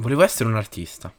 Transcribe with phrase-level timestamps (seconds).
[0.00, 1.14] Volevo essere un artista,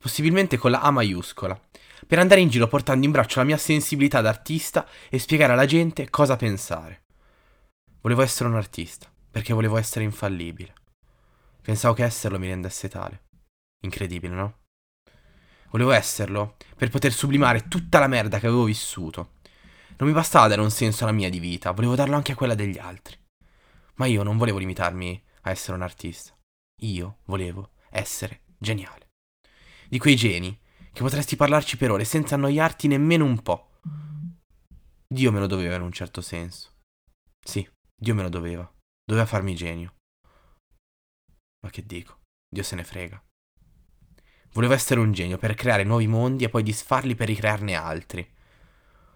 [0.00, 1.60] possibilmente con la A maiuscola,
[2.06, 6.08] per andare in giro portando in braccio la mia sensibilità d'artista e spiegare alla gente
[6.08, 7.04] cosa pensare.
[8.00, 10.72] Volevo essere un artista, perché volevo essere infallibile.
[11.60, 13.24] Pensavo che esserlo mi rendesse tale.
[13.84, 14.58] Incredibile, no?
[15.68, 19.32] Volevo esserlo per poter sublimare tutta la merda che avevo vissuto.
[19.98, 22.54] Non mi bastava dare un senso alla mia di vita, volevo darlo anche a quella
[22.54, 23.14] degli altri.
[23.96, 26.34] Ma io non volevo limitarmi a essere un artista.
[26.80, 29.08] Io volevo essere geniale.
[29.88, 30.58] Di quei geni
[30.92, 33.70] che potresti parlarci per ore senza annoiarti nemmeno un po'.
[35.06, 36.72] Dio me lo doveva in un certo senso.
[37.44, 38.70] Sì, Dio me lo doveva.
[39.04, 39.94] Doveva farmi genio.
[41.62, 42.20] Ma che dico?
[42.48, 43.22] Dio se ne frega.
[44.52, 48.26] Volevo essere un genio per creare nuovi mondi e poi disfarli per ricrearne altri.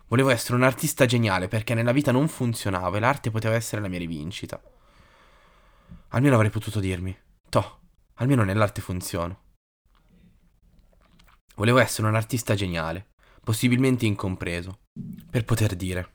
[0.06, 3.88] Volevo essere un artista geniale perché nella vita non funzionava e l'arte poteva essere la
[3.88, 4.60] mia rivincita.
[6.08, 7.16] Almeno avrei potuto dirmi,
[7.48, 7.79] toh,
[8.20, 9.48] almeno nell'arte funziono.
[11.56, 13.10] Volevo essere un artista geniale,
[13.42, 14.80] possibilmente incompreso,
[15.30, 16.12] per poter dire,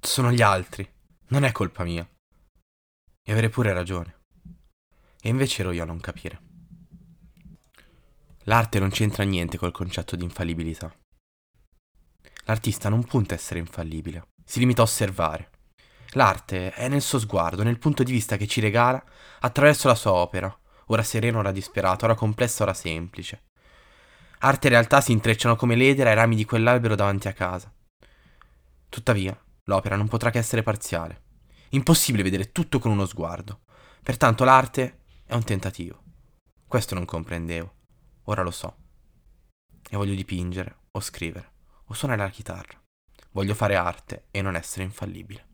[0.00, 0.86] sono gli altri,
[1.28, 2.06] non è colpa mia.
[3.26, 4.22] E avere pure ragione.
[5.20, 6.40] E invece ero io a non capire.
[8.44, 10.94] L'arte non c'entra niente col concetto di infallibilità.
[12.44, 15.50] L'artista non punta a essere infallibile, si limita a osservare.
[16.10, 19.02] L'arte è nel suo sguardo, nel punto di vista che ci regala
[19.40, 20.54] attraverso la sua opera,
[20.86, 23.44] ora sereno, ora disperato, ora complessa, ora semplice.
[24.38, 27.72] Arte e realtà si intrecciano come l'edera ai rami di quell'albero davanti a casa.
[28.88, 31.22] Tuttavia, l'opera non potrà che essere parziale.
[31.70, 33.60] Impossibile vedere tutto con uno sguardo.
[34.02, 36.02] Pertanto l'arte è un tentativo.
[36.66, 37.74] Questo non comprendevo.
[38.24, 38.76] Ora lo so.
[39.88, 41.52] E voglio dipingere o scrivere
[41.86, 42.80] o suonare la chitarra.
[43.32, 45.53] Voglio fare arte e non essere infallibile.